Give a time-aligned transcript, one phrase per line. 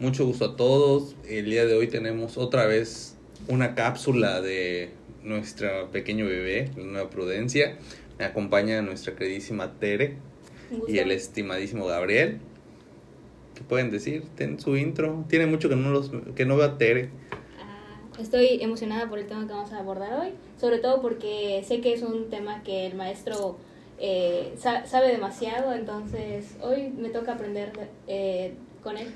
[0.00, 1.16] Mucho gusto a todos.
[1.28, 3.16] El día de hoy tenemos otra vez
[3.48, 4.90] una cápsula de
[5.24, 7.76] nuestra pequeño bebé, la nueva Prudencia.
[8.16, 10.14] Me acompaña nuestra queridísima Tere
[10.86, 12.38] y el estimadísimo Gabriel.
[13.56, 14.22] ¿Qué pueden decir?
[14.36, 15.24] Ten su intro.
[15.28, 17.10] Tiene mucho que no los que no vea Tere.
[17.60, 20.28] Ah, estoy emocionada por el tema que vamos a abordar hoy,
[20.60, 23.56] sobre todo porque sé que es un tema que el maestro
[23.98, 27.72] eh, sabe demasiado, entonces hoy me toca aprender
[28.06, 28.54] eh,
[28.84, 29.08] con él.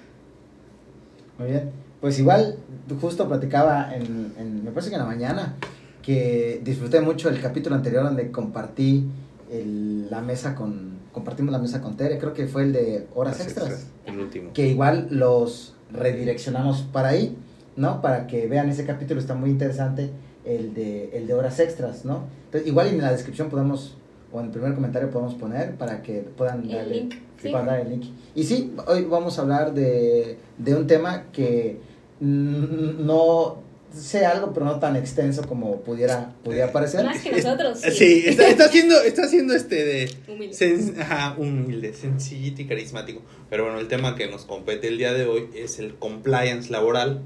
[1.42, 1.70] Muy bien.
[2.00, 2.56] Pues igual,
[3.00, 5.56] justo platicaba en, en, me parece que en la mañana,
[6.02, 9.08] que disfruté mucho el capítulo anterior donde compartí
[9.50, 13.40] el, la mesa con, compartimos la mesa con Tere, creo que fue el de horas
[13.40, 13.88] extras.
[14.06, 14.52] El último.
[14.52, 17.36] Que igual los redireccionamos para ahí,
[17.76, 18.00] ¿no?
[18.00, 20.10] Para que vean ese capítulo, está muy interesante
[20.44, 22.24] el de, el de horas extras, ¿no?
[22.46, 23.96] Entonces, igual en la descripción podemos,
[24.32, 27.14] o en el primer comentario podemos poner para que puedan darle, link.
[27.44, 28.04] El link.
[28.34, 31.78] Y sí, hoy vamos a hablar de, de un tema que
[32.20, 33.62] no
[33.94, 37.04] sé algo, pero no tan extenso como pudiera, pudiera parecer.
[37.04, 37.80] Más que nosotros.
[37.80, 40.14] Sí, está, está, haciendo, está haciendo este de...
[40.28, 40.94] Humilde.
[41.00, 43.20] ajá, humilde, sencillito y carismático.
[43.50, 47.22] Pero bueno, el tema que nos compete el día de hoy es el compliance laboral.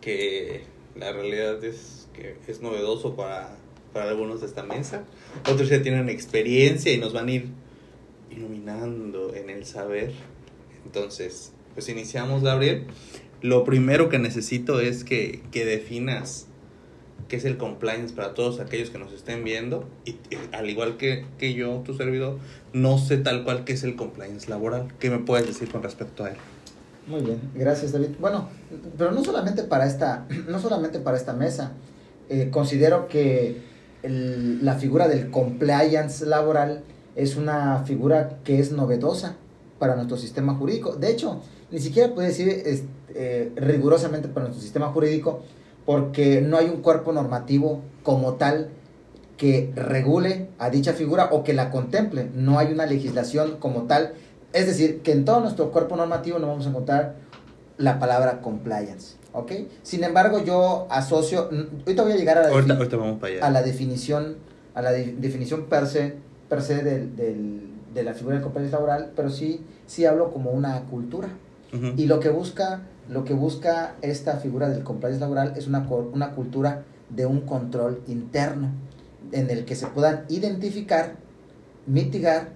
[0.00, 0.62] Que
[0.94, 3.56] la realidad es que es novedoso para,
[3.92, 5.04] para algunos de esta mesa.
[5.50, 7.48] Otros ya tienen experiencia y nos van a ir
[8.36, 10.12] iluminando en el saber.
[10.84, 12.86] Entonces, pues iniciamos, Gabriel
[13.44, 16.46] lo primero que necesito es que, que definas
[17.28, 19.86] qué es el compliance para todos aquellos que nos estén viendo.
[20.06, 20.16] Y,
[20.52, 22.38] al igual que, que, yo, tu servidor,
[22.72, 24.94] no sé tal cual qué es el compliance laboral.
[24.98, 26.36] ¿Qué me puedes decir con respecto a él?
[27.06, 28.12] Muy bien, gracias David.
[28.18, 28.48] Bueno,
[28.96, 31.72] pero no solamente para esta, no solamente para esta mesa.
[32.30, 33.60] Eh, considero que
[34.02, 36.82] la figura del compliance laboral
[37.16, 39.36] es una figura que es novedosa
[39.78, 40.96] para nuestro sistema jurídico.
[40.96, 42.62] De hecho, ni siquiera puede decir
[43.14, 45.40] eh, rigurosamente para nuestro sistema jurídico,
[45.84, 48.70] porque no hay un cuerpo normativo como tal
[49.36, 52.30] que regule a dicha figura o que la contemple.
[52.34, 54.14] No hay una legislación como tal.
[54.52, 57.16] Es decir, que en todo nuestro cuerpo normativo no vamos a encontrar
[57.76, 59.16] la palabra compliance.
[59.32, 59.52] ¿Ok?
[59.82, 61.50] Sin embargo, yo asocio.
[61.80, 62.78] Ahorita voy a llegar a la,
[63.42, 64.36] a la definición,
[64.74, 66.14] a la definición per se,
[66.54, 67.60] per se del, del,
[67.92, 71.28] de la figura del compliance laboral, pero sí, sí hablo como una cultura.
[71.96, 76.30] Y lo que busca lo que busca esta figura del compliance laboral es una, una
[76.30, 78.70] cultura de un control interno
[79.32, 81.16] en el que se puedan identificar,
[81.86, 82.50] mitigar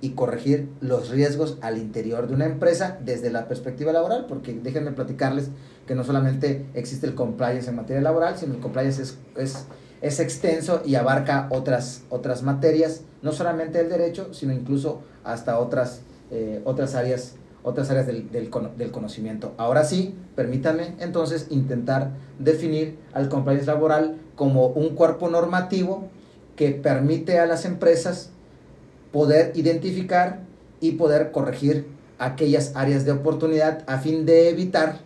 [0.00, 4.92] y corregir los riesgos al interior de una empresa desde la perspectiva laboral, porque déjenme
[4.92, 5.50] platicarles
[5.86, 9.66] que no solamente existe el compliance en materia laboral, sino el compliance es, es,
[10.00, 16.02] es extenso y abarca otras, otras materias, no solamente el derecho, sino incluso hasta otras,
[16.30, 19.52] eh, otras áreas otras áreas del, del, conocimiento.
[19.58, 26.08] Ahora sí, permítanme entonces intentar definir al compliance laboral como un cuerpo normativo
[26.56, 28.30] que permite a las empresas
[29.12, 30.40] poder identificar
[30.80, 31.86] y poder corregir
[32.18, 34.98] aquellas áreas de oportunidad a fin de evitar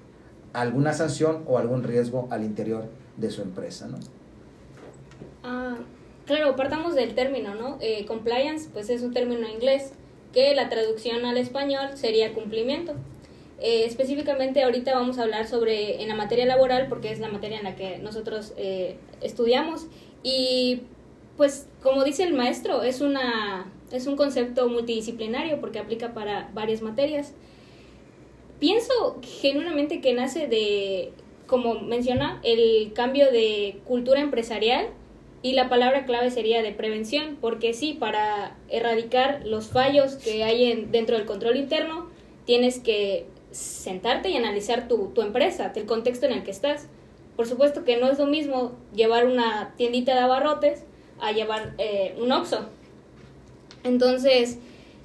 [0.53, 2.85] alguna sanción o algún riesgo al interior
[3.17, 3.89] de su empresa.
[5.43, 5.77] Ah,
[6.27, 7.79] claro, partamos del término, ¿no?
[7.81, 9.93] Eh, compliance, pues es un término inglés
[10.33, 12.95] que la traducción al español sería cumplimiento.
[13.61, 17.59] Eh, específicamente ahorita vamos a hablar sobre en la materia laboral porque es la materia
[17.59, 19.87] en la que nosotros eh, estudiamos
[20.25, 20.83] y
[21.37, 26.83] pues como dice el maestro es una es un concepto multidisciplinario porque aplica para varias
[26.83, 27.35] materias
[28.59, 31.13] pienso genuinamente que nace de
[31.47, 34.89] como menciona el cambio de cultura empresarial
[35.43, 40.71] y la palabra clave sería de prevención, porque sí, para erradicar los fallos que hay
[40.71, 42.09] en, dentro del control interno,
[42.47, 46.89] tienes que sentarte y analizar tu, tu empresa, el contexto en el que estás.
[47.37, 50.85] Por supuesto que no es lo mismo llevar una tiendita de abarrotes
[51.21, 52.67] a llevar eh, un OXO.
[53.85, 54.59] Entonces,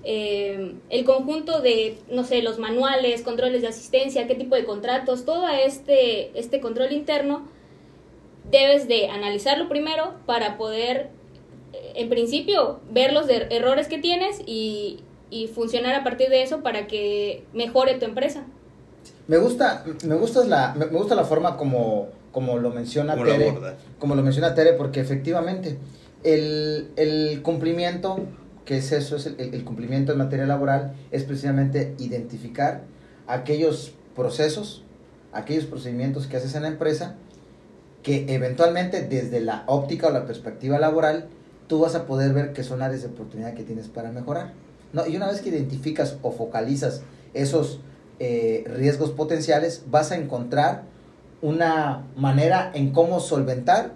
[0.03, 5.25] eh, el conjunto de, no sé, los manuales, controles de asistencia, qué tipo de contratos,
[5.25, 7.47] todo este, este control interno
[8.51, 11.09] debes de analizarlo primero para poder,
[11.73, 14.99] eh, en principio, ver los errores que tienes y,
[15.29, 18.45] y funcionar a partir de eso para que mejore tu empresa.
[19.27, 23.53] Me gusta, me gusta la, me gusta la forma como, como lo menciona Tere,
[23.99, 25.77] como lo menciona Tere, porque efectivamente
[26.23, 28.19] el, el cumplimiento,
[28.63, 32.83] que es eso, es el, el, cumplimiento en materia laboral, es precisamente identificar
[33.27, 34.83] aquellos procesos,
[35.33, 37.17] aquellos procedimientos que haces en la empresa
[38.07, 41.27] que eventualmente desde la óptica o la perspectiva laboral,
[41.67, 44.53] tú vas a poder ver que son áreas de oportunidad que tienes para mejorar.
[44.93, 45.05] ¿no?
[45.05, 47.01] Y una vez que identificas o focalizas
[47.33, 47.81] esos
[48.19, 50.83] eh, riesgos potenciales, vas a encontrar
[51.41, 53.91] una manera en cómo solventar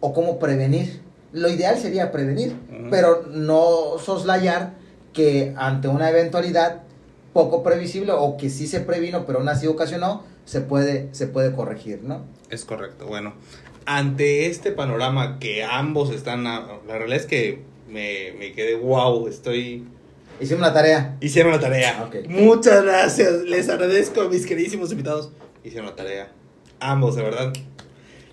[0.00, 1.00] o cómo prevenir.
[1.32, 2.54] Lo ideal sería prevenir,
[2.90, 4.74] pero no soslayar
[5.14, 6.82] que ante una eventualidad
[7.32, 11.52] poco previsible o que sí se previno pero aún así ocasionó, se puede, se puede
[11.52, 12.24] corregir, ¿no?
[12.48, 13.06] Es correcto.
[13.06, 13.34] Bueno,
[13.84, 19.86] ante este panorama que ambos están, la realidad es que me, me quedé wow, estoy...
[20.40, 21.16] Hicimos la tarea.
[21.20, 21.96] Hicieron la tarea.
[21.98, 23.42] Ah, Muchas gracias.
[23.44, 25.30] Les agradezco a mis queridísimos invitados.
[25.64, 26.30] Hicieron la tarea.
[26.78, 27.52] Ambos, de verdad.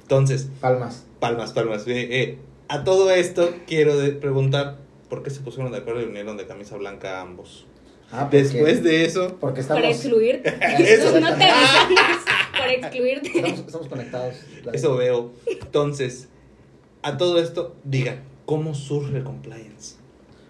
[0.02, 0.50] Entonces.
[0.60, 1.06] Palmas.
[1.20, 1.86] Palmas, palmas.
[1.88, 2.38] Eh,
[2.68, 4.80] a todo esto quiero preguntar,
[5.10, 7.66] ¿por qué se pusieron de acuerdo y unieron de camisa blanca ambos?
[8.16, 9.38] Ah, Después de eso.
[9.40, 9.82] Porque estamos.
[9.82, 10.50] Para excluirte.
[10.94, 11.20] eso.
[11.20, 11.48] No te
[12.52, 13.40] Para excluirte.
[13.40, 14.36] Estamos, conectados.
[14.72, 15.32] Eso veo.
[15.48, 16.28] Entonces,
[17.02, 19.96] a todo esto, diga, ¿cómo surge el compliance?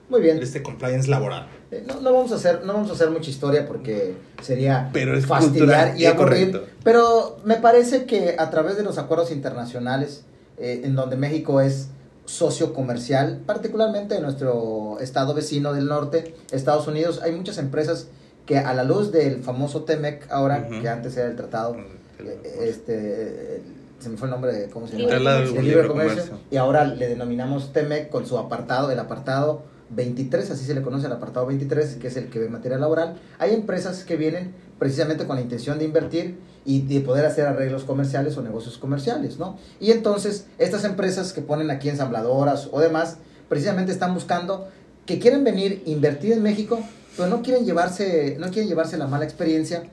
[0.10, 0.40] Muy bien.
[0.44, 1.48] Este compliance laboral.
[1.72, 5.18] Eh, no, no, vamos a hacer, no vamos a hacer mucha historia porque sería pero
[5.18, 6.62] es fastidiar y aburrir.
[6.84, 10.26] Pero me parece que a través de los acuerdos internacionales,
[10.58, 11.88] eh, en donde México es
[12.26, 18.08] socio comercial, particularmente en nuestro estado vecino del norte, Estados Unidos, hay muchas empresas
[18.46, 21.78] que a la luz del famoso TEMEC, ahora que antes era el tratado,
[22.20, 23.62] eh, este
[24.00, 27.08] se me fue el nombre de cómo se llama el libre comercio, y ahora le
[27.08, 31.96] denominamos TEMEC con su apartado, el apartado 23, así se le conoce el apartado 23,
[31.96, 33.16] que es el que ve materia laboral.
[33.40, 37.84] Hay empresas que vienen precisamente con la intención de invertir y de poder hacer arreglos
[37.84, 39.58] comerciales o negocios comerciales, ¿no?
[39.80, 43.18] Y entonces, estas empresas que ponen aquí ensambladoras o demás,
[43.50, 44.68] precisamente están buscando
[45.06, 46.80] que quieren venir, invertir en México,
[47.18, 49.84] pero no quieren llevarse, no quieren llevarse la mala experiencia.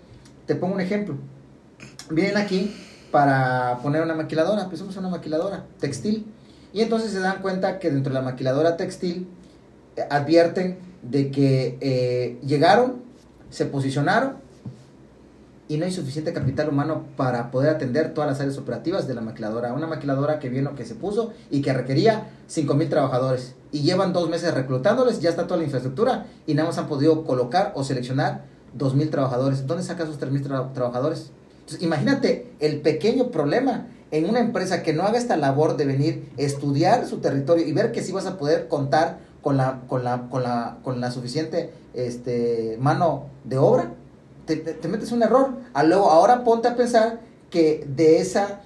[0.47, 1.17] Te pongo un ejemplo.
[2.11, 2.75] Vienen aquí
[3.11, 6.27] para poner una maquiladora, somos una maquiladora textil.
[6.73, 9.27] Y entonces se dan cuenta que dentro de la maquiladora textil
[9.97, 13.03] eh, advierten de que eh, llegaron,
[13.51, 14.40] se posicionaron
[15.71, 19.21] y no hay suficiente capital humano para poder atender todas las áreas operativas de la
[19.21, 19.73] maquiladora.
[19.73, 23.55] Una maquiladora que vino, que se puso y que requería 5 mil trabajadores.
[23.71, 27.23] Y llevan dos meses reclutándoles, ya está toda la infraestructura y nada más han podido
[27.23, 29.65] colocar o seleccionar 2 mil trabajadores.
[29.69, 31.31] ¿Dónde saca esos 3 mil trabajadores?
[31.61, 36.33] Entonces, imagínate el pequeño problema en una empresa que no haga esta labor de venir,
[36.37, 40.29] estudiar su territorio y ver que sí vas a poder contar con la, con la,
[40.31, 43.93] con la, con la suficiente este, mano de obra
[44.57, 45.55] te, metes un error.
[45.75, 47.21] A luego, ahora ponte a pensar
[47.51, 48.61] que de, esa,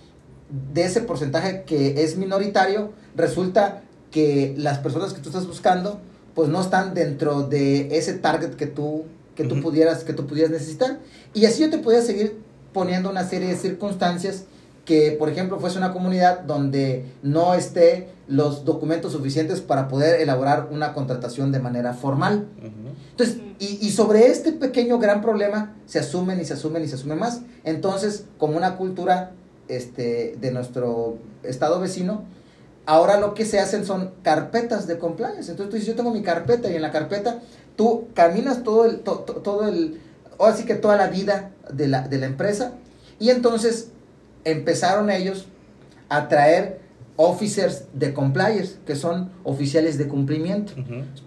[0.73, 6.01] de ese porcentaje que es minoritario, resulta que las personas que tú estás buscando,
[6.35, 9.05] pues no están dentro de ese target que tú,
[9.35, 11.01] que tú, pudieras, que tú pudieras necesitar.
[11.33, 12.39] Y así yo te podía seguir
[12.73, 14.45] poniendo una serie de circunstancias
[14.85, 20.69] que, por ejemplo, fuese una comunidad donde no esté los documentos suficientes para poder elaborar
[20.71, 22.49] una contratación de manera formal.
[23.11, 26.97] Entonces, y, y, sobre este pequeño gran problema se asumen y se asumen y se
[26.97, 27.43] asumen más.
[27.63, 29.33] Entonces, como una cultura
[29.69, 32.25] este, de nuestro estado vecino,
[32.87, 35.51] ahora lo que se hacen son carpetas de compliance.
[35.51, 37.41] Entonces tú dices, yo tengo mi carpeta y en la carpeta
[37.77, 40.01] tú caminas todo el, todo el,
[40.39, 42.75] o así que toda la vida de la, de la empresa
[43.19, 43.89] y entonces
[44.45, 45.47] empezaron ellos
[46.09, 46.81] a traer
[47.17, 50.73] officers de compliance, que son oficiales de cumplimiento,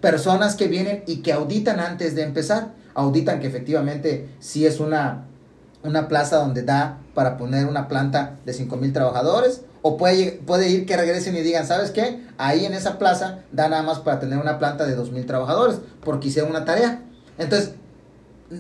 [0.01, 5.25] personas que vienen y que auditan antes de empezar, auditan que efectivamente si es una,
[5.83, 10.69] una plaza donde da para poner una planta de 5 mil trabajadores, o puede, puede
[10.69, 12.21] ir que regresen y digan, ¿sabes qué?
[12.37, 15.79] Ahí en esa plaza da nada más para tener una planta de 2 mil trabajadores,
[16.03, 17.03] porque hicieron una tarea.
[17.37, 17.73] Entonces,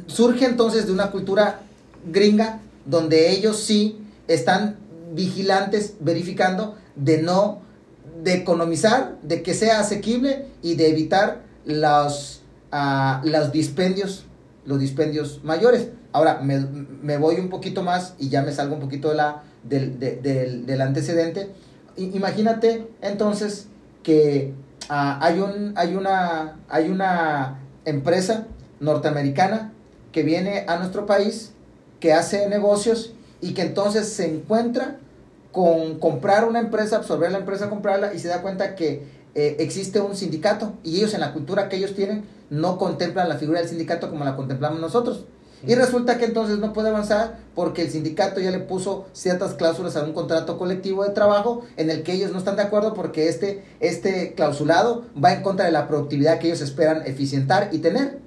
[0.05, 1.59] surge entonces de una cultura
[2.05, 4.77] gringa donde ellos sí están
[5.13, 7.61] vigilantes, verificando de no,
[8.23, 12.41] de economizar, de que sea asequible y de evitar los,
[12.73, 14.25] uh, los dispendios,
[14.65, 15.89] los dispendios mayores.
[16.11, 19.43] Ahora, me, me, voy un poquito más y ya me salgo un poquito de la,
[19.63, 21.49] del, del, del antecedente.
[21.95, 23.67] imagínate entonces
[24.03, 24.53] que
[24.89, 28.47] uh, hay, un, hay, una, hay una empresa
[28.79, 29.73] norteamericana
[30.11, 31.51] que viene a nuestro país,
[31.99, 34.97] que hace negocios y que entonces se encuentra
[35.51, 39.99] con comprar una empresa, absorber la empresa, comprarla y se da cuenta que eh, existe
[39.99, 43.69] un sindicato y ellos en la cultura que ellos tienen no contemplan la figura del
[43.69, 45.25] sindicato como la contemplamos nosotros.
[45.65, 49.95] Y resulta que entonces no puede avanzar porque el sindicato ya le puso ciertas cláusulas
[49.95, 53.27] a un contrato colectivo de trabajo en el que ellos no están de acuerdo porque
[53.27, 58.19] este, este clausulado va en contra de la productividad que ellos esperan eficientar y tener.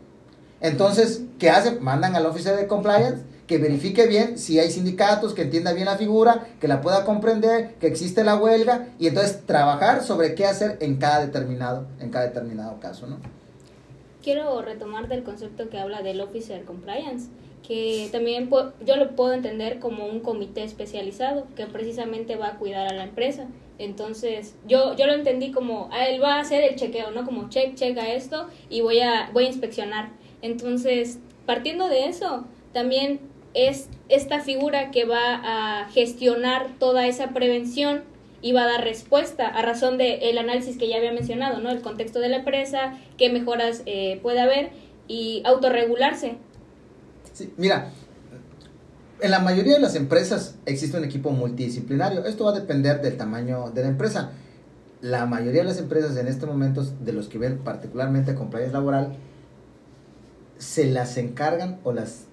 [0.60, 1.82] Entonces, ¿qué hacen?
[1.82, 5.96] Mandan al oficial de compliance que verifique bien si hay sindicatos, que entienda bien la
[5.96, 10.78] figura, que la pueda comprender, que existe la huelga y entonces trabajar sobre qué hacer
[10.80, 13.18] en cada determinado, en cada determinado caso, ¿no?
[14.22, 17.28] Quiero retomar del concepto que habla del officer compliance,
[17.66, 18.48] que también
[18.86, 23.02] yo lo puedo entender como un comité especializado que precisamente va a cuidar a la
[23.02, 23.48] empresa.
[23.78, 27.24] Entonces, yo, yo lo entendí como, ah, él va a hacer el chequeo, ¿no?
[27.24, 30.10] Como, check, checa esto y voy a, voy a inspeccionar.
[30.40, 38.02] Entonces, partiendo de eso, también es esta figura que va a gestionar toda esa prevención
[38.42, 41.70] y va a dar respuesta a razón del el análisis que ya había mencionado, ¿no?
[41.70, 44.70] El contexto de la empresa, qué mejoras eh, puede haber
[45.08, 46.36] y autorregularse.
[47.32, 47.90] Sí, mira,
[49.20, 52.24] en la mayoría de las empresas existe un equipo multidisciplinario.
[52.24, 54.30] Esto va a depender del tamaño de la empresa.
[55.02, 59.16] La mayoría de las empresas en este momento, de los que ven particularmente compliance laboral,
[60.58, 62.26] se las encargan o las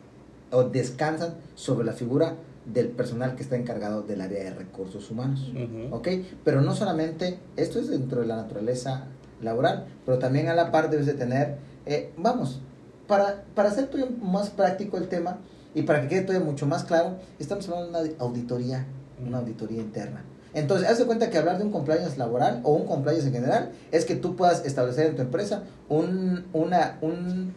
[0.52, 2.36] o descansan sobre la figura
[2.66, 5.52] del personal que está encargado del área de recursos humanos.
[5.92, 6.08] ¿Ok?
[6.44, 9.06] Pero no solamente, esto es dentro de la naturaleza
[9.42, 12.60] laboral, pero también a la par debes de tener, eh, vamos,
[13.08, 15.38] para, para hacer todavía más práctico el tema
[15.74, 18.86] y para que quede todavía mucho más claro, estamos hablando de una auditoría,
[19.26, 20.24] una auditoría interna.
[20.54, 23.72] Entonces, haz de cuenta que hablar de un compliance laboral o un compliance en general
[23.92, 27.54] es que tú puedas establecer en tu empresa un, una, un,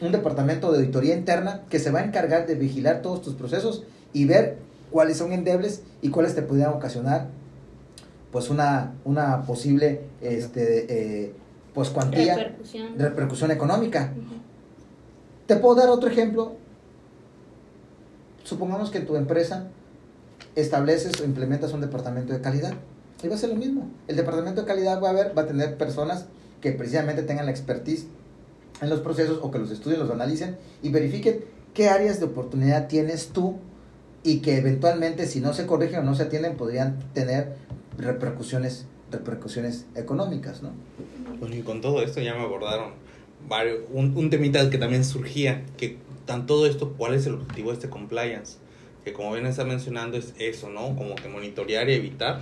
[0.00, 3.84] un departamento de auditoría interna que se va a encargar de vigilar todos tus procesos
[4.12, 4.58] y ver
[4.90, 7.28] cuáles son endebles y cuáles te podrían ocasionar
[8.30, 11.32] pues una, una posible este, eh,
[11.72, 12.98] pues cuantía repercusión.
[12.98, 14.12] de repercusión económica.
[15.46, 16.52] Te puedo dar otro ejemplo.
[18.44, 19.68] Supongamos que tu empresa
[20.54, 22.74] estableces o implementas un departamento de calidad.
[23.22, 23.90] Y va a ser lo mismo.
[24.08, 26.26] El departamento de calidad va a ver, va a tener personas
[26.60, 28.06] que precisamente tengan la expertise
[28.80, 32.88] en los procesos o que los estudien, los analicen y verifiquen qué áreas de oportunidad
[32.88, 33.58] tienes tú
[34.22, 37.56] y que eventualmente si no se corrigen o no se atienden podrían tener
[37.98, 40.72] repercusiones repercusiones económicas, ¿no?
[41.38, 42.90] Bueno, y con todo esto ya me abordaron
[43.48, 47.70] varios, un, un temita que también surgía, que tan todo esto, ¿cuál es el objetivo
[47.70, 48.58] de este compliance?
[49.04, 50.96] Que como bien está mencionando es eso, ¿no?
[50.96, 52.40] Como que monitorear y evitar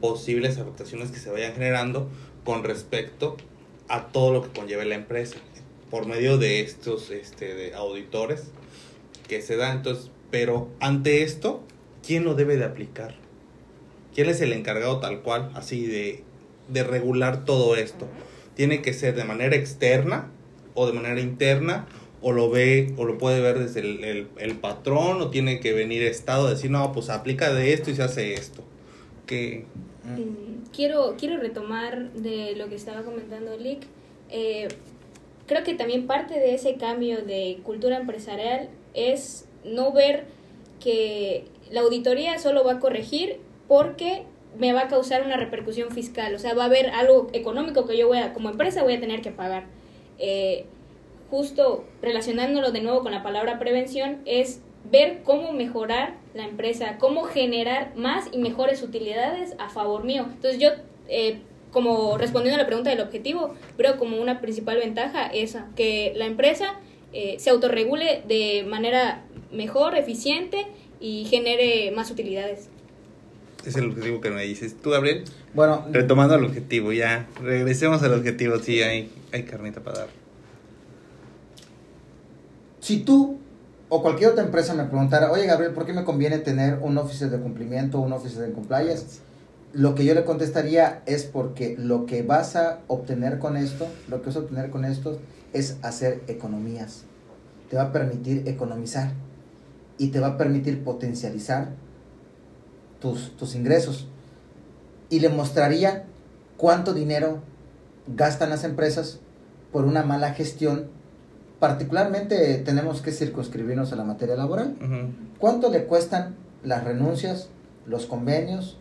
[0.00, 2.08] posibles afectaciones que se vayan generando
[2.44, 3.36] con respecto
[3.88, 5.36] a todo lo que conlleve la empresa
[5.90, 8.44] por medio de estos este, de auditores
[9.26, 9.78] que se dan.
[9.78, 11.62] Entonces, pero ante esto,
[12.06, 13.14] ¿quién lo debe de aplicar?
[14.14, 16.22] ¿Quién es el encargado tal cual, así de,
[16.68, 18.06] de regular todo esto?
[18.54, 20.30] ¿Tiene que ser de manera externa
[20.74, 21.86] o de manera interna?
[22.20, 25.20] ¿O lo ve o lo puede ver desde el, el, patrón?
[25.20, 28.34] ¿O tiene que venir Estado a decir, no, pues aplica de esto y se hace
[28.34, 28.64] esto?
[29.26, 29.66] Que...
[30.74, 33.82] Quiero, quiero retomar de lo que estaba comentando Lick.
[34.30, 34.66] Eh,
[35.48, 40.26] creo que también parte de ese cambio de cultura empresarial es no ver
[40.78, 44.24] que la auditoría solo va a corregir porque
[44.56, 47.96] me va a causar una repercusión fiscal, o sea, va a haber algo económico que
[47.96, 49.66] yo voy a, como empresa voy a tener que pagar.
[50.18, 50.66] Eh,
[51.30, 57.24] justo relacionándolo de nuevo con la palabra prevención, es ver cómo mejorar la empresa, cómo
[57.24, 60.26] generar más y mejores utilidades a favor mío.
[60.26, 60.70] Entonces yo,
[61.08, 61.40] eh,
[61.72, 66.26] como respondiendo a la pregunta del objetivo, veo como una principal ventaja esa, que la
[66.26, 66.74] empresa
[67.12, 70.66] eh, se autorregule de manera mejor, eficiente
[71.00, 72.68] y genere más utilidades.
[73.64, 74.76] Es el objetivo que me dices.
[74.80, 75.24] ¿Tú, Gabriel?
[75.52, 77.26] Bueno, retomando el objetivo, ya.
[77.42, 80.08] Regresemos al objetivo, sí, hay, hay carnita para dar.
[82.80, 83.38] Si tú
[83.88, 87.30] o cualquier otra empresa me preguntara, oye Gabriel, ¿por qué me conviene tener un officer
[87.30, 89.20] de cumplimiento, un officer de compliance?
[89.72, 94.20] Lo que yo le contestaría es porque lo que vas a obtener con esto, lo
[94.20, 95.18] que vas a obtener con esto
[95.52, 97.04] es hacer economías.
[97.68, 99.12] Te va a permitir economizar
[99.98, 101.70] y te va a permitir potencializar
[103.00, 104.08] tus, tus ingresos.
[105.10, 106.04] Y le mostraría
[106.56, 107.42] cuánto dinero
[108.06, 109.20] gastan las empresas
[109.70, 110.86] por una mala gestión.
[111.60, 114.76] Particularmente tenemos que circunscribirnos a la materia laboral.
[115.38, 117.48] ¿Cuánto le cuestan las renuncias,
[117.86, 118.78] los convenios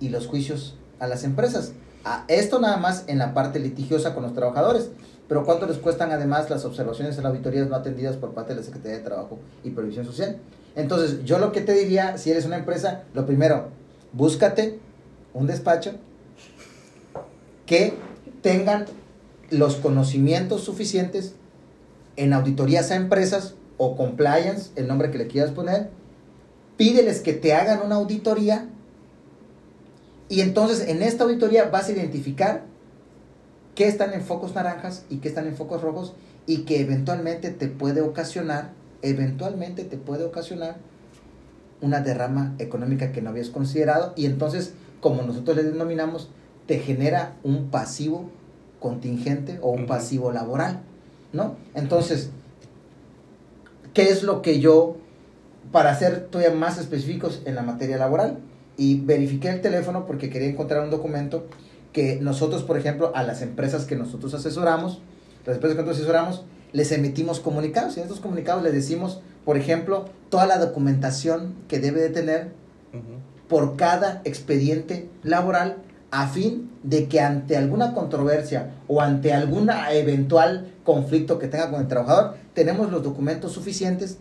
[0.00, 1.72] y los juicios a las empresas?
[2.04, 4.90] A esto nada más en la parte litigiosa con los trabajadores.
[5.28, 8.60] Pero ¿cuánto les cuestan además las observaciones en la auditorías no atendidas por parte de
[8.60, 10.38] la Secretaría de Trabajo y Previsión Social?
[10.74, 13.68] Entonces, yo lo que te diría, si eres una empresa, lo primero,
[14.12, 14.80] búscate
[15.32, 15.92] un despacho
[17.66, 17.94] que
[18.42, 18.86] tengan
[19.50, 21.34] los conocimientos suficientes
[22.16, 25.90] en auditorías a empresas o compliance, el nombre que le quieras poner,
[26.76, 28.68] pídeles que te hagan una auditoría
[30.30, 32.64] y entonces en esta auditoría vas a identificar
[33.74, 36.14] qué están en focos naranjas y qué están en focos rojos
[36.46, 38.70] y que eventualmente te puede ocasionar
[39.02, 40.76] eventualmente te puede ocasionar
[41.80, 46.28] una derrama económica que no habías considerado y entonces, como nosotros le denominamos,
[46.66, 48.30] te genera un pasivo
[48.80, 50.82] contingente o un pasivo laboral,
[51.32, 51.56] ¿no?
[51.74, 52.30] Entonces,
[53.94, 54.96] qué es lo que yo,
[55.72, 58.38] para ser todavía más específicos en la materia laboral,
[58.80, 61.44] y verifiqué el teléfono porque quería encontrar un documento
[61.92, 65.02] que nosotros, por ejemplo, a las empresas que nosotros asesoramos,
[65.44, 67.94] las empresas que nosotros asesoramos, les emitimos comunicados.
[67.94, 72.52] Y en estos comunicados les decimos, por ejemplo, toda la documentación que debe de tener
[73.50, 75.76] por cada expediente laboral
[76.10, 81.82] a fin de que ante alguna controversia o ante algún eventual conflicto que tenga con
[81.82, 84.16] el trabajador, tenemos los documentos suficientes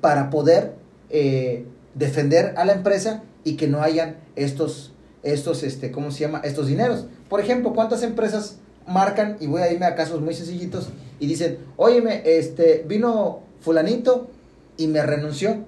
[0.00, 0.74] para poder
[1.10, 6.40] eh, defender a la empresa y que no hayan estos, estos, este, ¿cómo se llama?
[6.42, 7.06] Estos dineros.
[7.28, 10.88] Por ejemplo, ¿cuántas empresas marcan, y voy a irme a casos muy sencillitos,
[11.20, 14.28] y dicen, óyeme, este, vino fulanito
[14.76, 15.64] y me renunció,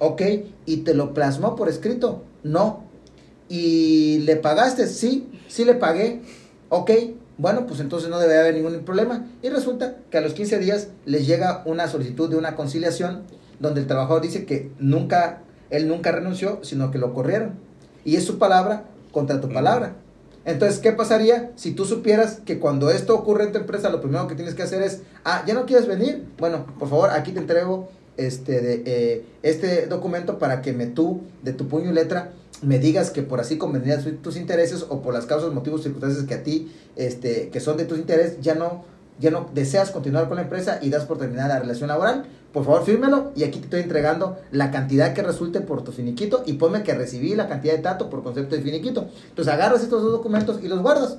[0.00, 0.22] ok,
[0.66, 2.82] y te lo plasmó por escrito, no,
[3.48, 6.22] y le pagaste, sí, sí le pagué,
[6.70, 6.90] ok,
[7.38, 10.88] bueno, pues entonces no debe haber ningún problema, y resulta que a los 15 días
[11.04, 13.22] les llega una solicitud de una conciliación,
[13.60, 17.54] donde el trabajador dice que nunca, él nunca renunció, sino que lo corrieron,
[18.04, 19.94] y es su palabra contra tu palabra.
[20.44, 24.26] Entonces, ¿qué pasaría si tú supieras que cuando esto ocurre en tu empresa, lo primero
[24.26, 26.26] que tienes que hacer es, ah, ¿ya no quieres venir?
[26.38, 31.22] Bueno, por favor, aquí te entrego este, de, eh, este documento para que me tú,
[31.42, 35.14] de tu puño y letra, me digas que por así convendrían tus intereses o por
[35.14, 38.84] las causas, motivos, circunstancias que a ti, este, que son de tus intereses, ya no,
[39.20, 42.64] ya no deseas continuar con la empresa y das por terminada la relación laboral, por
[42.64, 46.54] favor fírmelo y aquí te estoy entregando la cantidad que resulte por tu finiquito y
[46.54, 49.06] ponme que recibí la cantidad de tato por concepto de finiquito.
[49.28, 51.18] Entonces agarras estos dos documentos y los guardas.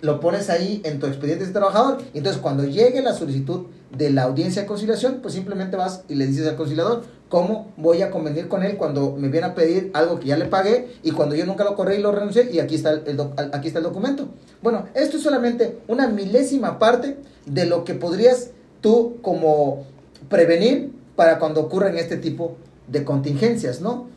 [0.00, 1.98] Lo pones ahí en tu expediente de trabajador.
[2.12, 6.26] Entonces cuando llegue la solicitud de la audiencia de conciliación, pues simplemente vas y le
[6.26, 10.20] dices al conciliador cómo voy a convenir con él cuando me viene a pedir algo
[10.20, 12.76] que ya le pagué y cuando yo nunca lo corrí y lo renuncié y aquí
[12.76, 13.18] está el,
[13.52, 14.28] aquí está el documento.
[14.62, 19.86] Bueno, esto es solamente una milésima parte de lo que podrías tú como
[20.28, 22.56] prevenir para cuando ocurran este tipo
[22.88, 24.08] de contingencias, ¿no?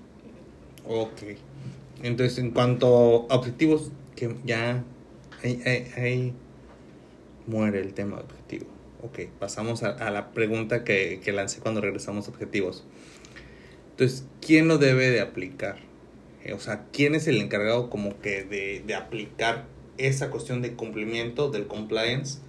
[0.88, 1.38] Ok.
[2.04, 4.84] Entonces, en cuanto a objetivos, que ya
[5.44, 6.34] ahí,
[7.46, 8.66] muere el tema de objetivo.
[9.04, 12.84] Ok, pasamos a, la pregunta que, que, lancé cuando regresamos a objetivos.
[13.92, 15.78] Entonces, ¿quién lo debe de aplicar?
[16.44, 19.66] Eh, o sea, ¿quién es el encargado como que de, de aplicar
[19.98, 22.40] esa cuestión de cumplimiento del compliance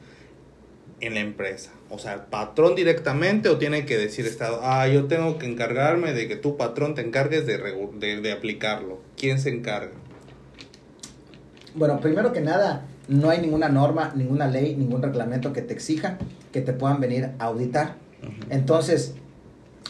[1.01, 1.71] en la empresa?
[1.91, 6.29] O sea, patrón directamente o tiene que decir Estado, ah, yo tengo que encargarme de
[6.29, 7.59] que tu patrón te encargues de,
[8.21, 9.01] de, aplicarlo.
[9.17, 9.93] ¿Quién se encarga?
[11.75, 16.19] Bueno, primero que nada, no hay ninguna norma, ninguna ley, ningún reglamento que te exija
[16.53, 17.97] que te puedan venir a auditar.
[18.51, 19.15] Entonces,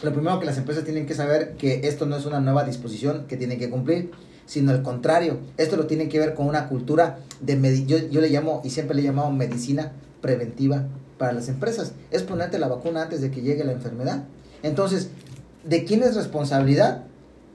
[0.03, 3.25] lo primero que las empresas tienen que saber que esto no es una nueva disposición
[3.27, 4.11] que tienen que cumplir,
[4.45, 8.29] sino al contrario, esto lo tiene que ver con una cultura de, yo, yo le
[8.29, 9.91] llamo y siempre le he llamado medicina
[10.21, 10.85] preventiva
[11.17, 11.93] para las empresas.
[12.11, 14.23] Es ponerte la vacuna antes de que llegue la enfermedad.
[14.63, 15.09] Entonces,
[15.63, 17.03] ¿de quién es responsabilidad?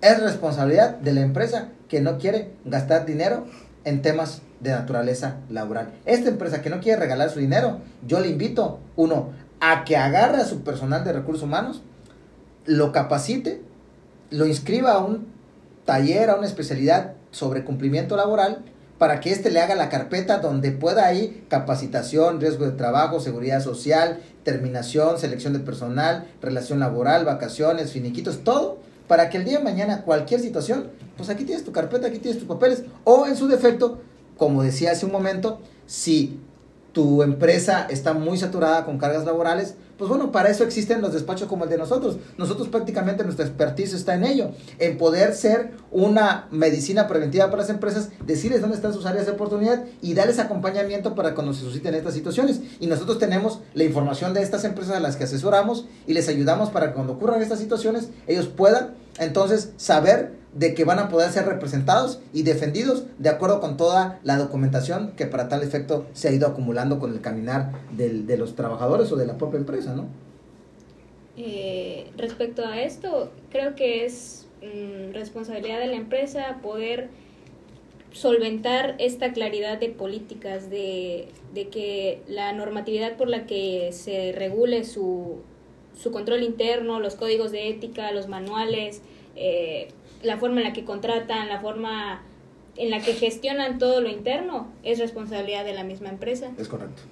[0.01, 3.47] Es responsabilidad de la empresa que no quiere gastar dinero
[3.85, 5.93] en temas de naturaleza laboral.
[6.05, 10.39] Esta empresa que no quiere regalar su dinero, yo le invito, uno, a que agarre
[10.39, 11.83] a su personal de recursos humanos,
[12.67, 13.63] lo capacite,
[14.31, 15.27] lo inscriba a un
[15.85, 18.65] taller, a una especialidad sobre cumplimiento laboral
[18.99, 23.61] para que éste le haga la carpeta donde pueda ir capacitación, riesgo de trabajo, seguridad
[23.61, 28.79] social, terminación, selección de personal, relación laboral, vacaciones, finiquitos, todo,
[29.09, 32.39] para que el día de mañana cualquier situación, pues aquí tienes tu carpeta, aquí tienes
[32.39, 34.01] tus papeles, o en su defecto,
[34.39, 36.41] como decía hace un momento, si
[36.95, 41.49] tu empresa está muy saturada con cargas laborales, pues bueno, para eso existen los despachos
[41.49, 42.19] como el de nosotros.
[42.39, 47.71] Nosotros prácticamente nuestra expertise está en ello, en poder ser una medicina preventiva para las
[47.71, 51.95] empresas, decirles dónde están sus áreas de oportunidad y darles acompañamiento para cuando se susciten
[51.95, 52.61] estas situaciones.
[52.79, 56.71] Y nosotros tenemos la información de estas empresas a las que asesoramos y les ayudamos
[56.71, 61.31] para que cuando ocurran estas situaciones ellos puedan entonces saber de que van a poder
[61.31, 66.29] ser representados y defendidos de acuerdo con toda la documentación que para tal efecto se
[66.29, 70.07] ha ido acumulando con el caminar de los trabajadores o de la propia empresa, ¿no?
[71.37, 77.09] Eh, respecto a esto, creo que es mm, responsabilidad de la empresa poder
[78.13, 84.85] solventar esta claridad de políticas, de, de, que la normatividad por la que se regule
[84.85, 85.39] su,
[86.01, 89.03] su control interno, los códigos de ética, los manuales,
[89.35, 89.89] eh,
[90.25, 92.23] la forma en la que contratan, la forma
[92.77, 96.51] en la que gestionan todo lo interno, es responsabilidad de la misma empresa.
[96.59, 97.03] Es correcto.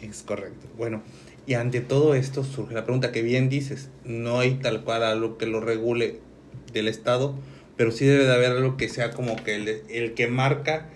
[0.00, 0.66] Es correcto.
[0.76, 1.02] Bueno,
[1.46, 5.38] y ante todo esto surge la pregunta que bien dices, no hay tal cual algo
[5.38, 6.20] que lo regule
[6.72, 7.34] del Estado,
[7.76, 10.88] pero sí debe de haber algo que sea como que el, el que marca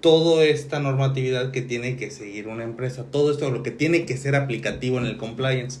[0.00, 4.16] toda esta normatividad que tiene que seguir una empresa, todo esto lo que tiene que
[4.16, 5.80] ser aplicativo en el compliance.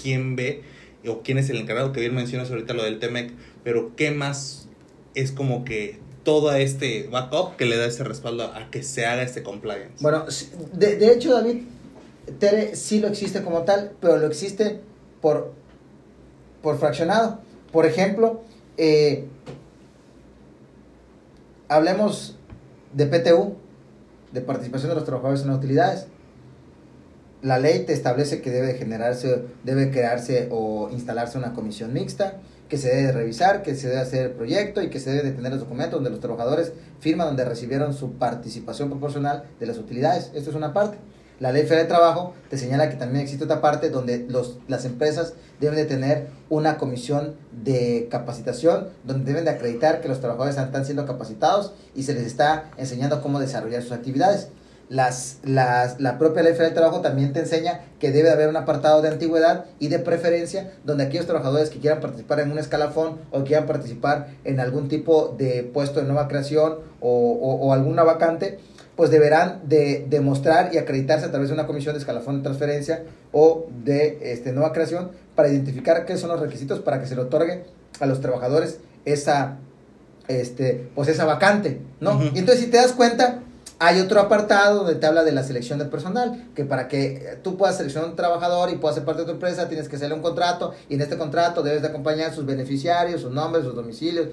[0.00, 0.62] ¿Quién ve
[1.06, 3.32] o quién es el encargado, que bien mencionas ahorita lo del TEMEC,
[3.64, 4.68] pero qué más
[5.14, 9.22] es como que todo este backup que le da ese respaldo a que se haga
[9.22, 9.94] este compliance.
[10.00, 10.26] Bueno,
[10.72, 11.62] de, de hecho, David,
[12.38, 14.80] Tere sí lo existe como tal, pero lo existe
[15.20, 15.52] por,
[16.62, 17.40] por fraccionado.
[17.72, 18.42] Por ejemplo,
[18.76, 19.26] eh,
[21.68, 22.36] hablemos
[22.92, 23.56] de PTU,
[24.32, 26.06] de participación de los trabajadores en las utilidades.
[27.42, 32.78] La ley te establece que debe generarse, debe crearse o instalarse una comisión mixta, que
[32.78, 35.60] se debe revisar, que se debe hacer el proyecto y que se debe tener los
[35.60, 40.30] documentos donde los trabajadores firman donde recibieron su participación proporcional de las utilidades.
[40.34, 40.96] Esto es una parte.
[41.40, 44.84] La Ley Federal de Trabajo te señala que también existe otra parte donde los, las
[44.84, 50.56] empresas deben de tener una comisión de capacitación donde deben de acreditar que los trabajadores
[50.56, 54.48] están siendo capacitados y se les está enseñando cómo desarrollar sus actividades.
[54.90, 58.56] Las, las, la propia Ley Federal de Trabajo también te enseña que debe haber un
[58.56, 63.18] apartado de antigüedad y de preferencia donde aquellos trabajadores que quieran participar en un escalafón
[63.30, 68.58] o quieran participar en algún tipo de puesto de nueva creación o, o alguna vacante,
[69.00, 73.04] pues deberán de demostrar y acreditarse a través de una comisión de escalafón de transferencia
[73.32, 77.22] o de este, nueva creación para identificar qué son los requisitos para que se le
[77.22, 77.64] otorgue
[77.98, 79.56] a los trabajadores esa,
[80.28, 82.22] este, pues esa vacante, ¿no?
[82.34, 83.40] Y entonces si te das cuenta,
[83.82, 87.56] hay otro apartado donde te habla de la selección de personal, que para que tú
[87.56, 90.20] puedas seleccionar un trabajador y puedas ser parte de tu empresa, tienes que hacerle un
[90.20, 94.28] contrato y en este contrato debes de acompañar sus beneficiarios, sus nombres, sus domicilios,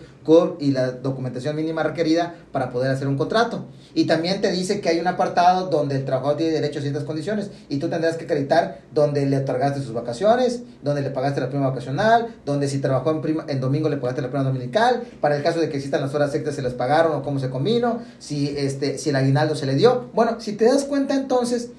[0.59, 3.63] y la documentación mínima requerida para poder hacer un contrato.
[3.93, 7.05] Y también te dice que hay un apartado donde el trabajador tiene derecho a ciertas
[7.05, 11.47] condiciones y tú tendrás que acreditar donde le otorgaste sus vacaciones, donde le pagaste la
[11.47, 15.37] prima vacacional, donde si trabajó en, prima, en domingo le pagaste la prima dominical, para
[15.37, 18.01] el caso de que existan las horas extras se les pagaron o cómo se combinó,
[18.19, 19.15] si, este, si el
[19.55, 20.09] se le dio.
[20.13, 21.69] Bueno, si te das cuenta entonces,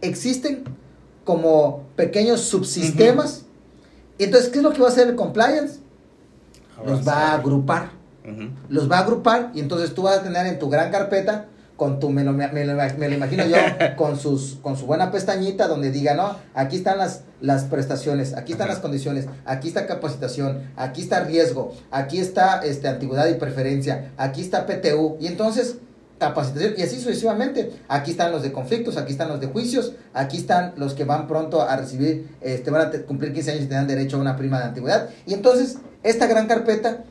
[0.00, 0.64] existen
[1.24, 3.44] como pequeños subsistemas.
[4.18, 5.80] Entonces, ¿qué es lo que va a hacer el compliance?
[6.84, 7.90] los va a agrupar.
[8.68, 12.00] Los va a agrupar y entonces tú vas a tener en tu gran carpeta con
[12.00, 13.56] tu, me lo, me, lo, imagino yo,
[13.96, 18.52] con, sus, con su buena pestañita donde diga, no, aquí están las, las prestaciones, aquí
[18.52, 24.10] están las condiciones, aquí está capacitación, aquí está riesgo, aquí está este, antigüedad y preferencia,
[24.16, 25.18] aquí está PTU.
[25.20, 25.76] Y entonces
[26.18, 27.72] capacitación y así sucesivamente.
[27.88, 31.26] Aquí están los de conflictos, aquí están los de juicios, aquí están los que van
[31.26, 34.58] pronto a recibir, este, van a cumplir 15 años y tendrán derecho a una prima
[34.58, 35.10] de antigüedad.
[35.26, 37.04] Y entonces esta gran carpeta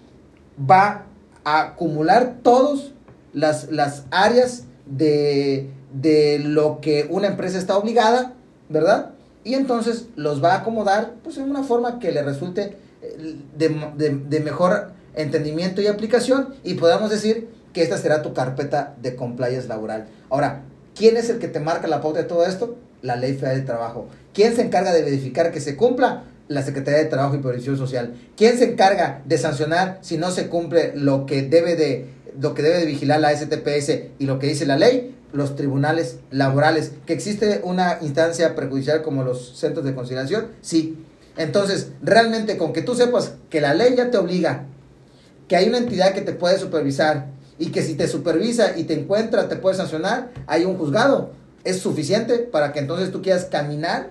[0.59, 1.05] va
[1.43, 2.91] a acumular todas
[3.33, 8.33] las, las áreas de, de lo que una empresa está obligada,
[8.69, 9.11] ¿verdad?
[9.43, 13.69] Y entonces los va a acomodar pues, en una forma que le resulte eh, de,
[13.95, 19.17] de, de mejor entendimiento y aplicación y podamos decir que esta será tu carpeta de
[19.17, 20.07] compliance laboral.
[20.29, 20.63] Ahora,
[20.95, 22.77] ¿quién es el que te marca la pauta de todo esto?
[23.01, 24.07] La Ley Federal de Trabajo.
[24.33, 26.23] ¿Quién se encarga de verificar que se cumpla?
[26.47, 28.15] La Secretaría de Trabajo y Previsión Social.
[28.37, 32.05] ¿Quién se encarga de sancionar si no se cumple lo que debe de
[32.39, 35.13] lo que debe de vigilar la STPS y lo que dice la ley?
[35.33, 36.93] Los tribunales laborales.
[37.05, 40.47] ¿Que existe una instancia prejudicial como los centros de conciliación?
[40.61, 40.97] Sí.
[41.35, 44.63] Entonces, realmente con que tú sepas que la ley ya te obliga,
[45.49, 48.93] que hay una entidad que te puede supervisar, y que si te supervisa y te
[48.93, 51.31] encuentra, te puede sancionar, hay un juzgado.
[51.63, 54.09] Es suficiente para que entonces tú quieras caminar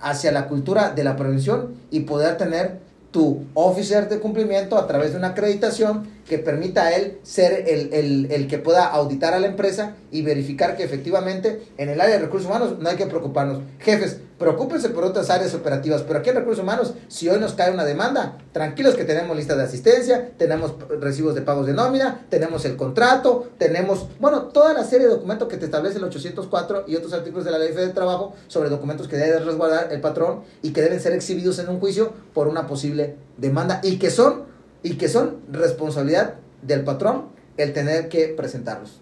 [0.00, 2.80] hacia la cultura de la prevención y poder tener
[3.12, 7.92] tu officer de cumplimiento a través de una acreditación que permita a él ser el,
[7.92, 12.16] el, el, que pueda auditar a la empresa y verificar que efectivamente en el área
[12.16, 13.62] de recursos humanos no hay que preocuparnos.
[13.80, 17.72] Jefes, preocúpense por otras áreas operativas, pero aquí en recursos humanos, si hoy nos cae
[17.72, 22.64] una demanda, tranquilos que tenemos lista de asistencia, tenemos recibos de pagos de nómina, tenemos
[22.64, 26.96] el contrato, tenemos, bueno, toda la serie de documentos que te establece el 804 y
[26.96, 30.72] otros artículos de la Ley de Trabajo sobre documentos que debe resguardar el patrón y
[30.72, 34.50] que deben ser exhibidos en un juicio por una posible demanda y que son
[34.82, 37.26] y que son responsabilidad del patrón
[37.56, 39.01] el tener que presentarlos.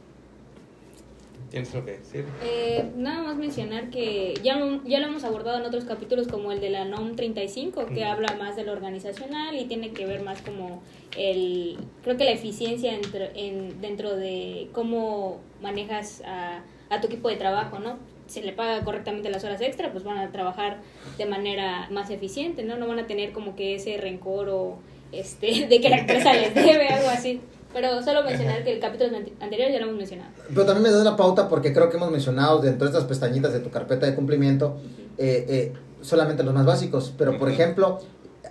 [1.51, 2.25] ¿Tienes lo que decir?
[2.45, 6.53] Eh, nada más mencionar que ya lo, ya lo hemos abordado en otros capítulos como
[6.53, 10.23] el de la NOM 35, que habla más de lo organizacional y tiene que ver
[10.23, 10.81] más como
[11.17, 17.29] el, creo que la eficiencia dentro, en, dentro de cómo manejas a, a tu equipo
[17.29, 17.99] de trabajo, ¿no?
[18.31, 20.79] se le paga correctamente las horas extra, pues van a trabajar
[21.19, 22.77] de manera más eficiente, ¿no?
[22.77, 24.79] No van a tener como que ese rencor o
[25.11, 27.41] este, de que la empresa les debe, algo así.
[27.73, 30.31] Pero solo mencionar que el capítulo anterior ya lo hemos mencionado.
[30.49, 33.53] Pero también me das la pauta porque creo que hemos mencionado dentro de estas pestañitas
[33.53, 34.79] de tu carpeta de cumplimiento
[35.19, 37.15] eh, eh, solamente los más básicos.
[37.17, 38.01] Pero, por ejemplo,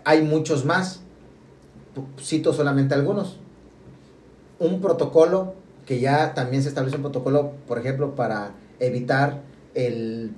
[0.06, 1.02] hay muchos más.
[2.20, 3.38] Cito solamente algunos.
[4.60, 5.56] Un protocolo
[5.86, 9.42] que ya también se establece un protocolo, por ejemplo, para evitar
[9.74, 10.32] el,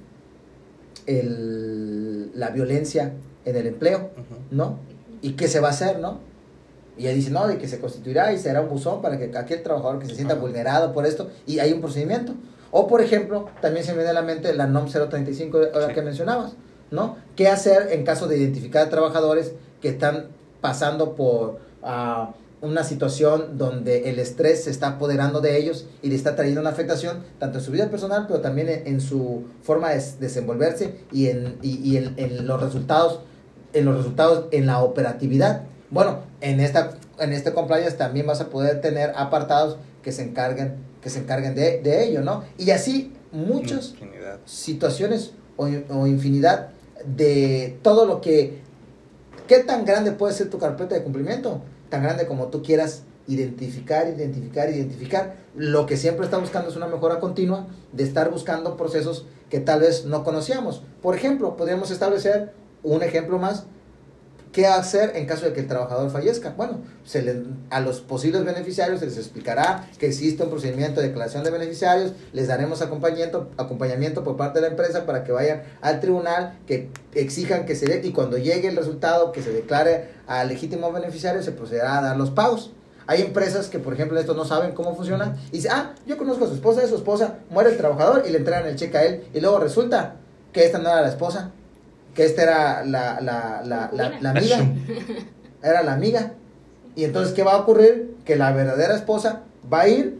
[1.05, 3.13] el, la violencia
[3.45, 4.11] en el empleo,
[4.49, 4.79] ¿no?
[5.21, 6.19] ¿Y qué se va a hacer, no?
[7.01, 9.63] Y ella dice, no, de que se constituirá y será un buzón para que aquel
[9.63, 12.35] trabajador que se sienta vulnerado por esto, y hay un procedimiento.
[12.69, 15.59] O, por ejemplo, también se me viene a la mente la NOM 035
[15.95, 16.53] que mencionabas,
[16.91, 17.17] ¿no?
[17.35, 20.27] ¿Qué hacer en caso de identificar trabajadores que están
[20.61, 22.27] pasando por uh,
[22.61, 26.69] una situación donde el estrés se está apoderando de ellos y le está trayendo una
[26.69, 31.57] afectación tanto en su vida personal, pero también en, su forma de desenvolverse y en,
[31.63, 33.21] y, en, los resultados,
[33.73, 35.63] en los resultados en la operatividad.
[35.91, 40.75] Bueno, en esta en este compliance también vas a poder tener apartados que se encarguen
[41.01, 42.43] que se encarguen de, de ello, ¿no?
[42.57, 43.93] Y así muchas
[44.45, 46.69] situaciones o, o infinidad
[47.05, 48.61] de todo lo que
[49.47, 51.61] ¿Qué tan grande puede ser tu carpeta de cumplimiento?
[51.89, 55.35] tan grande como tú quieras identificar, identificar, identificar.
[55.55, 59.81] Lo que siempre está buscando es una mejora continua de estar buscando procesos que tal
[59.81, 60.83] vez no conocíamos.
[61.01, 63.65] Por ejemplo, podríamos establecer un ejemplo más
[64.51, 66.53] ¿Qué hacer en caso de que el trabajador fallezca?
[66.57, 71.07] Bueno, se le, a los posibles beneficiarios se les explicará que existe un procedimiento de
[71.07, 75.63] declaración de beneficiarios, les daremos acompañamiento, acompañamiento por parte de la empresa para que vayan
[75.79, 80.09] al tribunal, que exijan que se dé y cuando llegue el resultado que se declare
[80.27, 82.71] al legítimo beneficiario se procederá a dar los pagos.
[83.07, 86.43] Hay empresas que, por ejemplo, esto no saben cómo funciona y dicen, ah, yo conozco
[86.43, 89.05] a su esposa, de su esposa, muere el trabajador y le entregan el cheque a
[89.05, 90.15] él y luego resulta
[90.51, 91.51] que esta no era la esposa,
[92.13, 94.59] que esta era la, la, la, la, amiga,
[95.63, 96.33] era la amiga.
[96.95, 98.15] Y entonces, ¿qué va a ocurrir?
[98.25, 100.19] Que la verdadera esposa va a ir,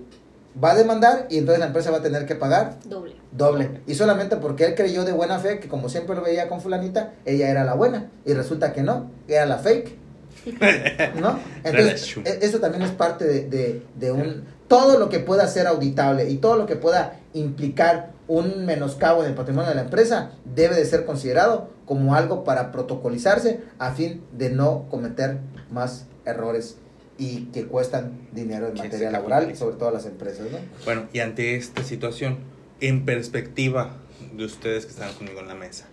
[0.62, 3.16] va a demandar y entonces la empresa va a tener que pagar doble.
[3.32, 3.82] Doble.
[3.88, 7.14] Y solamente porque él creyó de buena fe que como siempre lo veía con fulanita,
[7.26, 8.10] ella era la buena.
[8.26, 10.00] Y resulta que no, era la fake.
[11.20, 11.40] ¿No?
[11.64, 14.46] Entonces, e, eso también es parte de, de, de un...
[14.68, 19.30] Todo lo que pueda ser auditable y todo lo que pueda implicar un menoscabo en
[19.30, 24.24] el patrimonio de la empresa debe de ser considerado como algo para protocolizarse a fin
[24.32, 25.40] de no cometer
[25.72, 26.78] más errores
[27.18, 30.50] y que cuestan dinero en materia laboral, sobre todo las empresas.
[30.50, 30.58] ¿no?
[30.86, 32.38] Bueno, y ante esta situación,
[32.80, 33.98] en perspectiva
[34.38, 35.90] de ustedes que están conmigo en la mesa,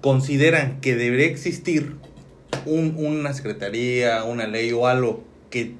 [0.00, 1.96] ¿consideran que debería existir
[2.64, 5.74] un, una secretaría, una ley o algo que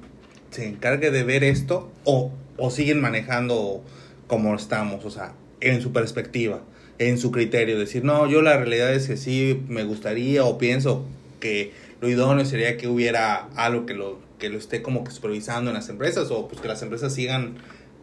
[0.51, 3.83] se encargue de ver esto o, o siguen manejando
[4.27, 5.03] como estamos?
[5.03, 6.61] O sea, en su perspectiva,
[7.07, 11.03] en su criterio, decir, no, yo la realidad es que sí me gustaría o pienso
[11.39, 15.71] que lo idóneo sería que hubiera algo que lo, que lo esté como que supervisando
[15.71, 17.55] en las empresas o pues que las empresas sigan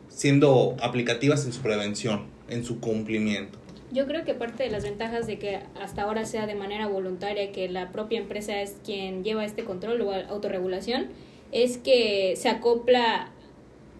[0.08, 3.56] siendo aplicativas en su prevención, en su cumplimiento.
[3.92, 7.52] Yo creo que parte de las ventajas de que hasta ahora sea de manera voluntaria,
[7.52, 11.06] que la propia empresa es quien lleva este control o autorregulación,
[11.52, 13.30] es que se acopla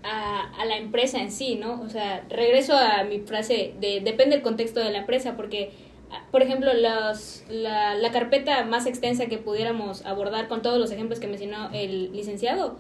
[0.08, 1.80] a, la empresa en sí, ¿no?
[1.80, 5.70] O sea, regreso a mi frase de depende del contexto de la empresa, porque,
[6.30, 11.20] por ejemplo, los, la, la carpeta más extensa que pudiéramos abordar con todos los ejemplos
[11.20, 12.76] que mencionó el licenciado,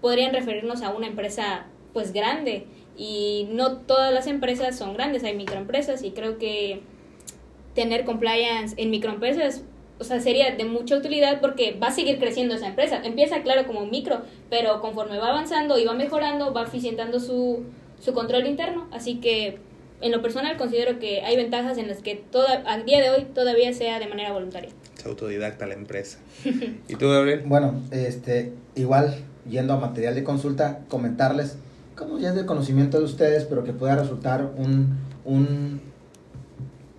[0.00, 2.66] podrían referirnos a una empresa pues grande
[2.96, 6.82] y no todas las empresas son grandes, hay microempresas y creo que
[7.74, 9.64] tener compliance en microempresas
[10.02, 13.00] o sea, sería de mucha utilidad porque va a seguir creciendo esa empresa.
[13.04, 17.62] Empieza, claro, como micro, pero conforme va avanzando y va mejorando, va eficientando su,
[18.00, 18.88] su control interno.
[18.90, 19.58] Así que,
[20.00, 23.26] en lo personal, considero que hay ventajas en las que toda, al día de hoy
[23.32, 24.70] todavía sea de manera voluntaria.
[24.98, 26.18] Es autodidacta la empresa.
[26.88, 27.44] ¿Y tú, Gabriel?
[27.46, 29.14] Bueno, este, igual,
[29.48, 31.58] yendo a material de consulta, comentarles,
[31.94, 35.91] como ya es de conocimiento de ustedes, pero que pueda resultar un, un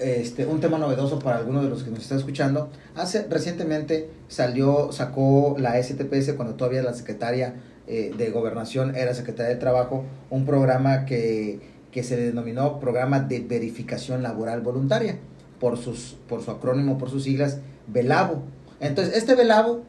[0.04, 2.70] este, un tema novedoso para algunos de los que nos están escuchando.
[2.96, 7.56] Hace recientemente salió, sacó la STPS cuando todavía la secretaria
[7.88, 11.60] eh, de Gobernación era secretaria de Trabajo, un programa que,
[11.92, 15.18] que se denominó Programa de Verificación Laboral Voluntaria,
[15.60, 18.42] por, sus, por su acrónimo, por sus siglas, VELABO.
[18.80, 19.84] Entonces, este VELABO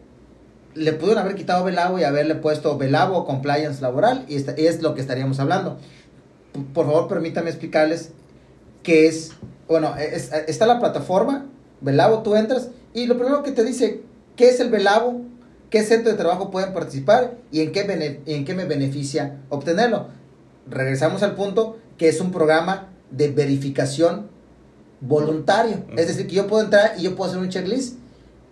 [0.74, 5.00] le pudieron haber quitado VELABO y haberle puesto VELABO Compliance Laboral, y, es lo que
[5.00, 5.79] estaríamos hablando.
[6.72, 8.12] Por favor, permítame explicarles
[8.83, 9.33] qué es
[9.68, 11.46] bueno, está la plataforma,
[11.81, 14.03] Velabo, tú entras y lo primero que te dice,
[14.37, 15.22] ¿qué es el Velabo?
[15.70, 17.35] ¿Qué centro de trabajo pueden participar?
[17.50, 20.09] ¿Y en qué, en qué me beneficia obtenerlo?
[20.70, 24.29] Regresamos al punto que es un programa de verificación
[25.00, 25.85] voluntario.
[25.96, 27.98] Es decir, que yo puedo entrar y yo puedo hacer un checklist.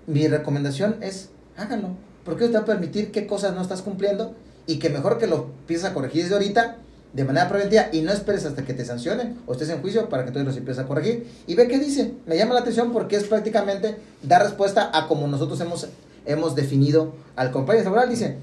[0.06, 1.90] Mi recomendación es, háganlo.
[2.24, 4.34] Porque te va a permitir qué cosas no estás cumpliendo
[4.66, 6.76] y que mejor que lo empieces a corregir desde ahorita
[7.12, 10.22] de manera preventiva y no esperes hasta que te sancionen o estés en juicio para
[10.22, 11.26] que entonces los empieces a corregir.
[11.46, 12.14] Y ve qué dice.
[12.26, 15.88] Me llama la atención porque es prácticamente dar respuesta a como nosotros hemos,
[16.24, 18.08] hemos definido al compañero laboral.
[18.08, 18.36] Dice,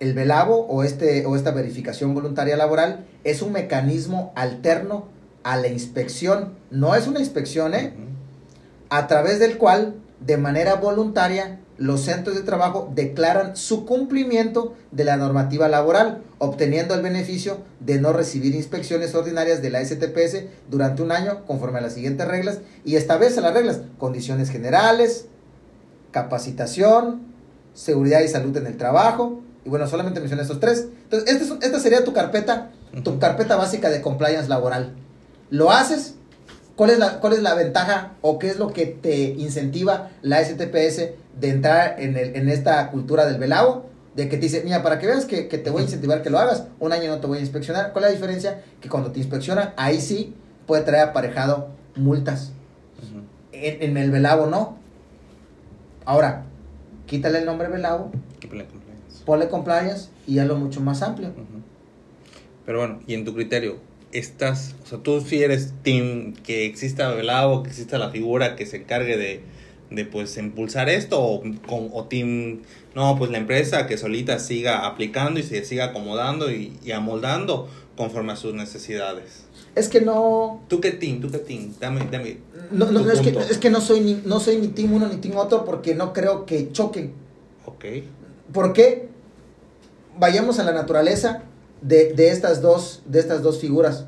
[0.00, 5.06] el velabo o, este, o esta verificación voluntaria laboral es un mecanismo alterno
[5.44, 6.54] a la inspección.
[6.70, 7.92] No es una inspección, ¿eh?
[8.90, 15.04] A través del cual de manera voluntaria, los centros de trabajo declaran su cumplimiento de
[15.04, 21.02] la normativa laboral, obteniendo el beneficio de no recibir inspecciones ordinarias de la STPS durante
[21.02, 25.26] un año conforme a las siguientes reglas y establece las reglas, condiciones generales,
[26.12, 27.22] capacitación,
[27.74, 30.86] seguridad y salud en el trabajo, y bueno, solamente mencioné estos tres.
[31.04, 32.70] Entonces, esta, esta sería tu carpeta,
[33.02, 34.94] tu carpeta básica de compliance laboral.
[35.50, 36.14] Lo haces,
[36.76, 40.42] ¿Cuál es, la, ¿Cuál es la ventaja o qué es lo que te incentiva la
[40.42, 43.86] STPS de entrar en, el, en esta cultura del velado?
[44.14, 46.38] De que te dice, mira, para que veas que, te voy a incentivar que lo
[46.38, 47.92] hagas, un año no te voy a inspeccionar.
[47.92, 48.62] ¿Cuál es la diferencia?
[48.80, 50.34] Que cuando te inspeccionan, ahí sí
[50.66, 52.52] puede traer aparejado multas.
[53.52, 54.76] en, el velado no.
[56.04, 56.44] Ahora,
[57.06, 58.10] quítale el nombre velado,
[59.24, 61.32] ponle compliance y hazlo mucho más amplio.
[62.66, 63.78] Pero bueno, y en tu criterio,
[64.12, 68.66] estás, o sea, tú si eres team que exista velado, que exista la figura que
[68.66, 69.42] se encargue de,
[69.90, 72.62] de pues impulsar esto o, con, o team,
[72.94, 78.32] no, pues la empresa que solita siga aplicando y se siga acomodando y, amoldando conforme
[78.32, 79.44] a sus necesidades.
[79.74, 80.62] Es que no...
[80.68, 81.20] ¿Tú qué team?
[81.20, 81.72] ¿Tú qué team?
[81.80, 82.38] Dame, dame.
[82.70, 85.16] No, no, es, que, es que no soy ni, no soy ni team uno ni
[85.16, 87.12] team otro porque no creo que choquen.
[87.64, 87.84] Ok.
[88.52, 89.08] ¿Por qué?
[90.18, 91.44] Vayamos a la naturaleza
[91.82, 94.06] de, de, estas, dos, de estas dos figuras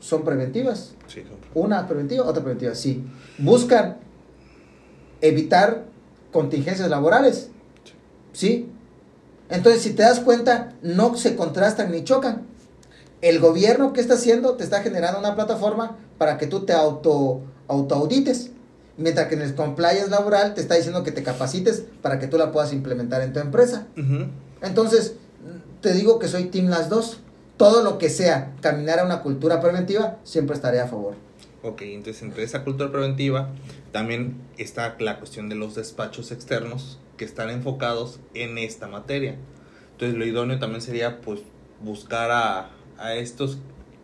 [0.00, 0.94] son preventivas.
[1.06, 3.04] Sí, son Una preventiva, otra preventiva, sí.
[3.38, 3.98] Buscan
[5.20, 5.84] evitar
[6.32, 7.50] contingencias laborales.
[8.32, 8.70] Sí.
[9.50, 12.46] Entonces, si te das cuenta, no se contrastan ni chocan.
[13.20, 17.42] El gobierno que está haciendo te está generando una plataforma para que tú te auto,
[17.68, 18.50] audites
[18.96, 22.36] Mientras que en el compliance laboral te está diciendo que te capacites para que tú
[22.36, 23.86] la puedas implementar en tu empresa.
[24.60, 25.14] Entonces,
[25.80, 27.20] te digo que soy team las dos.
[27.56, 31.14] Todo lo que sea caminar a una cultura preventiva, siempre estaré a favor.
[31.62, 33.50] Ok, entonces entre esa cultura preventiva
[33.90, 39.36] también está la cuestión de los despachos externos que están enfocados en esta materia.
[39.92, 41.40] Entonces lo idóneo también sería pues
[41.82, 43.58] buscar a, a estos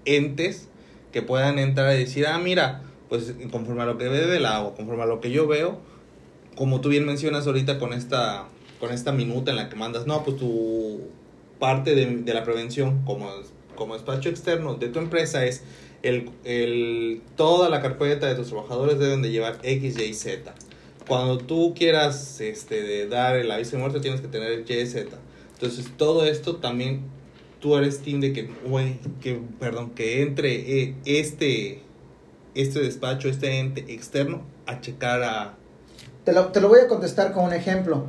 [0.04, 0.68] entes
[1.12, 4.74] que puedan entrar y decir, ah, mira, pues conforme a lo que ve del agua,
[4.74, 5.78] conforme a lo que yo veo,
[6.56, 8.48] como tú bien mencionas ahorita con esta,
[8.80, 11.02] con esta minuta en la que mandas, no, pues tu
[11.64, 13.31] parte de, la prevención como,
[13.74, 15.62] como despacho externo de tu empresa es
[16.03, 20.55] el, el, toda la carpeta de tus trabajadores deben de llevar X, Y, Z.
[21.09, 25.16] Cuando tú quieras este, dar el aviso de muerte tienes que tener el Y, Z.
[25.55, 27.00] Entonces todo esto también
[27.61, 28.50] tú eres team de que,
[29.22, 31.81] que, perdón, que entre eh, este,
[32.55, 35.55] este despacho, este ente externo a checar a...
[36.27, 38.05] Te lo, te lo voy a contestar con un ejemplo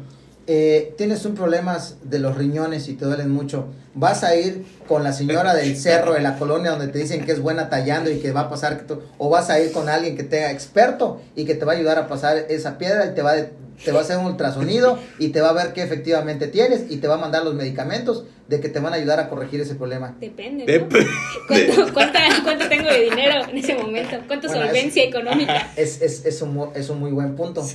[0.47, 5.03] eh, tienes un problema de los riñones y te duelen mucho, vas a ir con
[5.03, 8.19] la señora del cerro de la colonia donde te dicen que es buena tallando y
[8.19, 11.45] que va a pasar, que o vas a ir con alguien que tenga experto y
[11.45, 13.45] que te va a ayudar a pasar esa piedra y te va, a,
[13.83, 16.97] te va a hacer un ultrasonido y te va a ver qué efectivamente tienes y
[16.97, 19.73] te va a mandar los medicamentos de que te van a ayudar a corregir ese
[19.73, 20.15] problema.
[20.19, 20.79] Depende.
[20.79, 20.85] ¿no?
[21.93, 24.17] ¿Cuánto, tengo de dinero en ese momento?
[24.27, 25.71] ¿Cuánta solvencia económica?
[25.75, 27.65] Es, es, es, un, es un muy buen punto.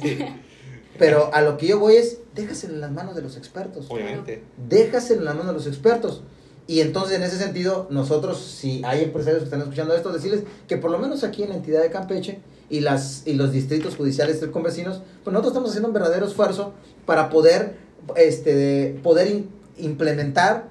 [1.00, 3.86] Pero a lo que yo voy es, déjaselo en las manos de los expertos.
[3.88, 4.44] Obviamente.
[4.68, 6.22] Déjaselo en las manos de los expertos.
[6.66, 10.76] Y entonces, en ese sentido, nosotros, si hay empresarios que están escuchando esto, decirles que
[10.76, 14.44] por lo menos aquí en la entidad de Campeche y, las, y los distritos judiciales
[14.52, 16.74] con vecinos, pues nosotros estamos haciendo un verdadero esfuerzo
[17.06, 17.78] para poder,
[18.16, 19.44] este, poder
[19.78, 20.68] implementar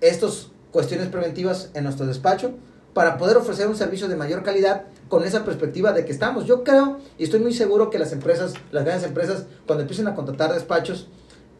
[0.00, 2.54] estas cuestiones preventivas en nuestro despacho,
[2.96, 6.46] para poder ofrecer un servicio de mayor calidad con esa perspectiva de que estamos.
[6.46, 10.14] Yo creo y estoy muy seguro que las empresas, las grandes empresas, cuando empiecen a
[10.14, 11.06] contratar despachos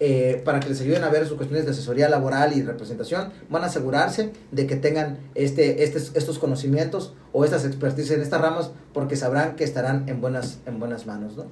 [0.01, 3.65] eh, para que les ayuden a ver sus cuestiones de asesoría laboral y representación, van
[3.65, 8.71] a asegurarse de que tengan este, este, estos conocimientos o estas expertise en estas ramas
[8.95, 11.37] porque sabrán que estarán en buenas, en buenas manos.
[11.37, 11.45] ¿no?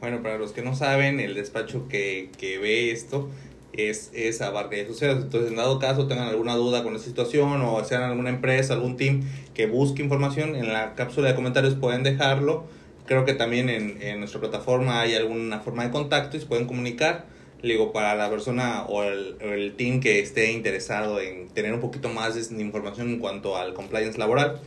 [0.00, 3.30] Bueno, para los que no saben, el despacho que, que ve esto
[3.72, 5.24] es, es abarca de sucesos.
[5.24, 8.96] Entonces, en dado caso tengan alguna duda con esta situación o sean alguna empresa, algún
[8.96, 9.22] team
[9.54, 12.64] que busque información, en la cápsula de comentarios pueden dejarlo.
[13.06, 16.66] Creo que también en, en nuestra plataforma hay alguna forma de contacto y se pueden
[16.66, 17.26] comunicar.
[17.62, 21.80] Le digo, para la persona o el, el team que esté interesado en tener un
[21.80, 24.60] poquito más de información en cuanto al compliance laboral.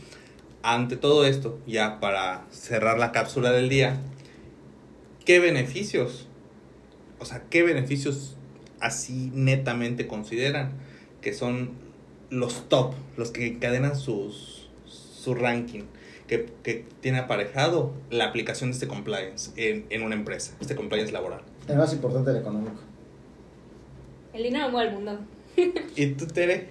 [0.62, 4.00] Ante todo esto, ya para cerrar la cápsula del día,
[5.24, 6.28] ¿qué beneficios?
[7.18, 8.36] O sea, ¿qué beneficios
[8.84, 10.72] así netamente consideran
[11.22, 11.70] que son
[12.30, 15.84] los top, los que encadenan sus, su ranking,
[16.26, 21.12] que, que, tiene aparejado la aplicación de este compliance en, en, una empresa, este compliance
[21.12, 21.40] laboral.
[21.66, 22.80] El más importante, el económico.
[24.34, 25.18] El dinero mueve el mundo.
[25.96, 26.68] ¿Y tú, Tere?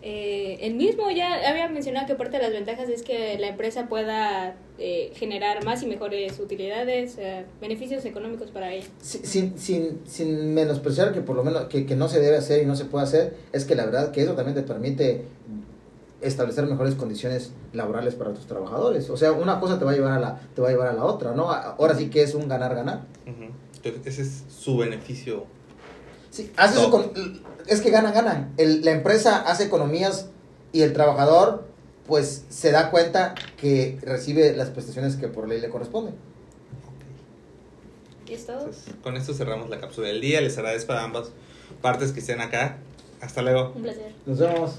[0.00, 3.88] Eh, el mismo ya había mencionado que parte de las ventajas es que la empresa
[3.88, 8.86] pueda eh, generar más y mejores utilidades, eh, beneficios económicos para ella.
[9.00, 12.66] Sin, sin, sin menospreciar que por lo menos que, que no se debe hacer y
[12.66, 15.26] no se puede hacer, es que la verdad que eso también te permite
[16.20, 19.10] establecer mejores condiciones laborales para tus trabajadores.
[19.10, 20.92] O sea, una cosa te va a llevar a la, te va a llevar a
[20.92, 21.52] la otra, ¿no?
[21.52, 23.02] Ahora sí que es un ganar-ganar.
[24.04, 25.44] ese es su beneficio.
[26.30, 26.80] Sí, hace
[27.68, 28.54] es que ganan, ganan.
[28.56, 30.30] la empresa hace economías
[30.72, 31.64] y el trabajador
[32.06, 36.14] pues se da cuenta que recibe las prestaciones que por ley le corresponden.
[38.28, 38.70] ¿Listo?
[39.02, 40.40] con esto cerramos la cápsula del día.
[40.40, 41.28] Les agradezco a ambas
[41.82, 42.78] partes que estén acá.
[43.20, 43.72] Hasta luego.
[43.74, 44.12] Un placer.
[44.26, 44.72] Nos vemos.